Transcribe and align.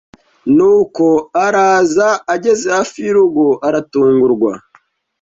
nuko 0.55 1.05
araza, 1.45 2.07
ageze 2.33 2.65
hafi 2.75 2.97
y’urugo 3.05 3.45
aratungurwa 3.67 4.51